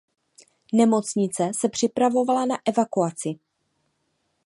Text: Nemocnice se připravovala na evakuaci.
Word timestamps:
Nemocnice 0.73 1.51
se 1.53 1.69
připravovala 1.69 2.45
na 2.45 2.55
evakuaci. 2.65 3.39